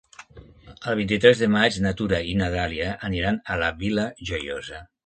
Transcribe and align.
El 0.93 0.97
vint-i-tres 0.99 1.43
de 1.45 1.51
maig 1.57 1.77
na 1.85 1.93
Tura 2.01 2.23
i 2.33 2.35
na 2.41 2.51
Dàlia 2.57 2.91
aniran 3.11 3.41
a 3.57 3.63
la 3.65 3.73
Vila 3.85 4.13
Joiosa. 4.33 4.87